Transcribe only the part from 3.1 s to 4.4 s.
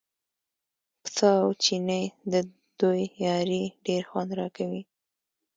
یاري ډېر خوند